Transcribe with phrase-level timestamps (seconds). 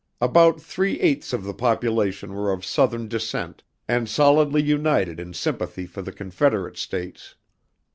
[0.19, 5.85] About three eighths of the population were of southern descent and solidly united in sympathy
[5.85, 7.35] for the Confederate states.